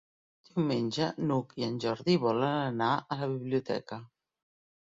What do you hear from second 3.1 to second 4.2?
la biblioteca.